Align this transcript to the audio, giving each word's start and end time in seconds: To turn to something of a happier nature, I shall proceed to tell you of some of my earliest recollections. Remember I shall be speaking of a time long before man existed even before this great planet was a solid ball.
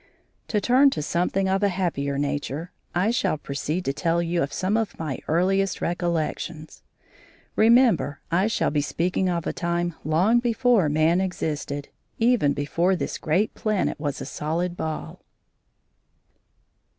To 0.47 0.59
turn 0.59 0.89
to 0.97 1.03
something 1.03 1.47
of 1.47 1.61
a 1.61 1.69
happier 1.69 2.17
nature, 2.17 2.71
I 2.95 3.11
shall 3.11 3.37
proceed 3.37 3.85
to 3.85 3.93
tell 3.93 4.19
you 4.19 4.41
of 4.41 4.51
some 4.51 4.75
of 4.75 4.97
my 4.97 5.19
earliest 5.27 5.79
recollections. 5.79 6.81
Remember 7.55 8.19
I 8.31 8.47
shall 8.47 8.71
be 8.71 8.81
speaking 8.81 9.29
of 9.29 9.45
a 9.45 9.53
time 9.53 9.93
long 10.03 10.39
before 10.39 10.89
man 10.89 11.21
existed 11.21 11.89
even 12.17 12.53
before 12.53 12.95
this 12.95 13.19
great 13.19 13.53
planet 13.53 13.99
was 13.99 14.19
a 14.19 14.25
solid 14.25 14.75
ball. 14.75 15.21